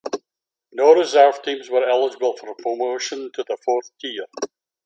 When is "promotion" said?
2.55-3.31